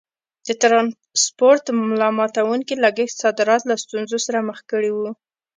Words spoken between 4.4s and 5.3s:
مخ کړي وو.